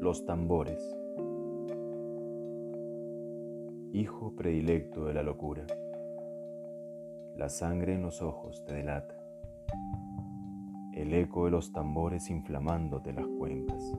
Los 0.00 0.24
tambores. 0.24 0.82
Hijo 3.92 4.34
predilecto 4.34 5.04
de 5.04 5.12
la 5.12 5.22
locura. 5.22 5.66
La 7.36 7.50
sangre 7.50 7.96
en 7.96 8.00
los 8.00 8.22
ojos 8.22 8.64
te 8.64 8.72
delata. 8.72 9.14
El 10.94 11.12
eco 11.12 11.44
de 11.44 11.50
los 11.50 11.74
tambores 11.74 12.30
inflamándote 12.30 13.12
las 13.12 13.26
cuencas. 13.26 13.92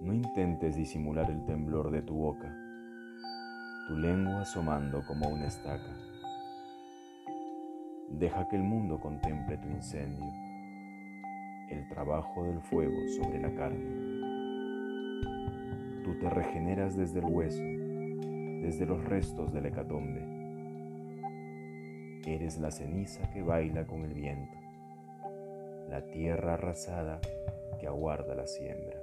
No 0.00 0.12
intentes 0.12 0.74
disimular 0.74 1.30
el 1.30 1.44
temblor 1.44 1.92
de 1.92 2.02
tu 2.02 2.14
boca, 2.14 2.52
tu 3.86 3.96
lengua 3.96 4.40
asomando 4.40 5.00
como 5.06 5.28
una 5.28 5.46
estaca. 5.46 5.96
Deja 8.08 8.48
que 8.48 8.56
el 8.56 8.64
mundo 8.64 8.98
contemple 8.98 9.58
tu 9.58 9.68
incendio 9.68 10.43
el 11.74 11.88
trabajo 11.88 12.44
del 12.44 12.60
fuego 12.60 12.96
sobre 13.08 13.40
la 13.40 13.52
carne. 13.54 14.04
Tú 16.04 16.18
te 16.18 16.30
regeneras 16.30 16.96
desde 16.96 17.18
el 17.18 17.26
hueso, 17.26 17.62
desde 17.62 18.86
los 18.86 19.04
restos 19.04 19.52
del 19.52 19.66
hecatombe. 19.66 20.22
Eres 22.26 22.58
la 22.58 22.70
ceniza 22.70 23.30
que 23.32 23.42
baila 23.42 23.86
con 23.86 24.04
el 24.04 24.14
viento, 24.14 24.56
la 25.88 26.04
tierra 26.10 26.54
arrasada 26.54 27.20
que 27.80 27.86
aguarda 27.86 28.34
la 28.34 28.46
siembra. 28.46 29.00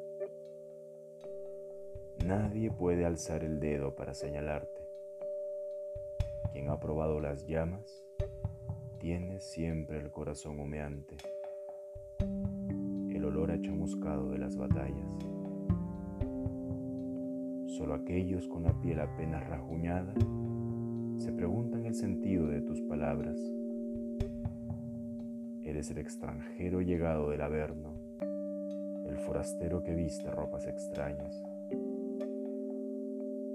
Nadie 2.26 2.72
puede 2.72 3.06
alzar 3.06 3.44
el 3.44 3.60
dedo 3.60 3.96
para 3.96 4.14
señalarte. 4.14 4.82
Quien 6.54 6.70
ha 6.70 6.80
probado 6.80 7.20
las 7.20 7.46
llamas 7.46 8.06
tiene 9.00 9.40
siempre 9.40 10.00
el 10.00 10.12
corazón 10.12 10.60
humeante 10.60 11.18
olor 13.42 13.52
a 13.54 13.62
chamuscado 13.62 14.30
de 14.30 14.38
las 14.38 14.56
batallas. 14.56 15.18
Solo 17.76 17.96
aquellos 17.96 18.48
con 18.48 18.64
la 18.64 18.80
piel 18.80 19.00
apenas 19.00 19.48
rajuñada 19.48 20.14
se 21.18 21.32
preguntan 21.32 21.88
el 21.88 21.96
sentido 21.96 22.46
de 22.48 22.62
tus 22.62 22.82
palabras. 22.82 23.40
Eres 25.64 25.90
el 25.90 25.98
extranjero 25.98 26.82
llegado 26.82 27.32
del 27.32 27.42
Averno, 27.42 27.94
el 29.08 29.18
forastero 29.18 29.82
que 29.82 29.96
viste 29.96 30.30
ropas 30.30 30.68
extrañas. 30.68 31.44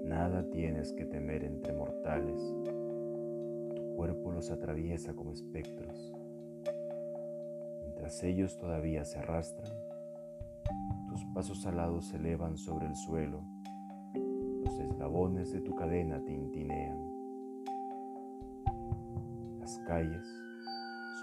Nada 0.03 0.49
tienes 0.49 0.91
que 0.91 1.05
temer 1.05 1.45
entre 1.45 1.73
mortales, 1.73 2.41
tu 3.73 3.95
cuerpo 3.95 4.33
los 4.33 4.51
atraviesa 4.51 5.13
como 5.13 5.31
espectros 5.31 6.13
mientras 7.97 8.23
ellos 8.23 8.55
todavía 8.59 9.03
se 9.03 9.17
arrastran, 9.17 9.71
tus 11.09 11.25
pasos 11.33 11.65
alados 11.65 12.05
se 12.09 12.17
elevan 12.17 12.55
sobre 12.55 12.85
el 12.85 12.95
suelo, 12.95 13.41
los 14.63 14.79
eslabones 14.79 15.51
de 15.51 15.61
tu 15.61 15.73
cadena 15.75 16.23
tintinean. 16.23 16.95
Las 19.59 19.79
calles 19.87 20.23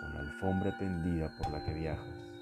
son 0.00 0.14
la 0.14 0.20
alfombra 0.20 0.76
tendida 0.76 1.30
por 1.38 1.52
la 1.52 1.64
que 1.64 1.74
viajas, 1.74 2.32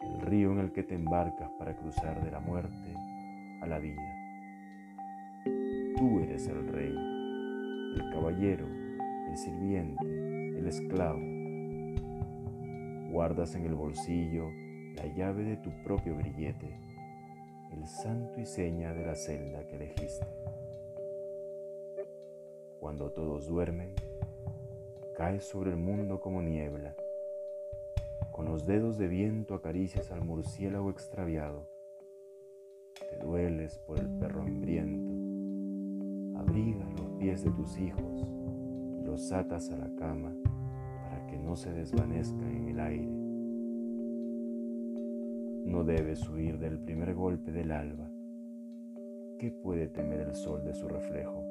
el 0.00 0.20
río 0.22 0.52
en 0.52 0.60
el 0.60 0.72
que 0.72 0.82
te 0.82 0.94
embarcas 0.94 1.50
para 1.58 1.76
cruzar 1.76 2.24
de 2.24 2.30
la 2.30 2.40
muerte 2.40 2.94
a 3.60 3.66
la 3.66 3.78
vida. 3.78 4.02
Tú 5.98 6.20
eres 6.20 6.48
el 6.48 6.66
rey, 6.66 6.96
el 7.94 8.10
caballero, 8.10 8.66
el 9.28 9.36
sirviente, 9.36 10.58
el 10.58 10.66
esclavo 10.66 11.37
Guardas 13.10 13.54
en 13.54 13.64
el 13.64 13.74
bolsillo 13.74 14.50
la 14.94 15.06
llave 15.06 15.42
de 15.42 15.56
tu 15.56 15.70
propio 15.82 16.14
grillete, 16.14 16.78
el 17.72 17.86
santo 17.86 18.38
y 18.38 18.44
seña 18.44 18.92
de 18.92 19.06
la 19.06 19.14
celda 19.14 19.66
que 19.66 19.76
elegiste. 19.76 20.26
Cuando 22.78 23.10
todos 23.10 23.46
duermen, 23.46 23.94
caes 25.16 25.44
sobre 25.44 25.70
el 25.70 25.78
mundo 25.78 26.20
como 26.20 26.42
niebla. 26.42 26.94
Con 28.30 28.44
los 28.44 28.66
dedos 28.66 28.98
de 28.98 29.08
viento 29.08 29.54
acaricias 29.54 30.10
al 30.10 30.22
murciélago 30.22 30.90
extraviado. 30.90 31.66
Te 33.10 33.24
dueles 33.24 33.78
por 33.78 33.98
el 33.98 34.08
perro 34.18 34.42
hambriento. 34.42 35.12
Abrigas 36.40 36.92
los 36.92 37.10
pies 37.18 37.42
de 37.42 37.52
tus 37.52 37.78
hijos 37.78 38.28
y 39.00 39.02
los 39.02 39.32
atas 39.32 39.70
a 39.70 39.78
la 39.78 39.90
cama 39.96 40.36
no 41.48 41.56
se 41.56 41.72
desvanezca 41.72 42.46
en 42.46 42.68
el 42.68 42.78
aire. 42.78 43.10
No 45.64 45.82
debes 45.82 46.28
huir 46.28 46.58
del 46.58 46.78
primer 46.78 47.14
golpe 47.14 47.52
del 47.52 47.72
alba. 47.72 48.10
¿Qué 49.38 49.50
puede 49.50 49.86
temer 49.86 50.20
el 50.20 50.34
sol 50.34 50.62
de 50.62 50.74
su 50.74 50.86
reflejo? 50.86 51.42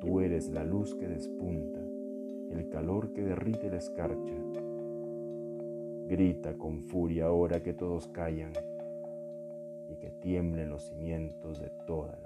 Tú 0.00 0.20
eres 0.20 0.48
la 0.50 0.62
luz 0.62 0.94
que 0.94 1.08
despunta, 1.08 1.80
el 2.52 2.68
calor 2.68 3.12
que 3.12 3.24
derrite 3.24 3.70
la 3.70 3.78
escarcha. 3.78 4.36
Grita 6.06 6.56
con 6.56 6.82
furia 6.82 7.26
ahora 7.26 7.60
que 7.60 7.74
todos 7.74 8.06
callan 8.06 8.52
y 9.88 9.96
que 9.96 10.12
tiemblen 10.12 10.70
los 10.70 10.84
cimientos 10.84 11.58
de 11.58 11.66
las 11.66 11.76
casas. 11.86 12.25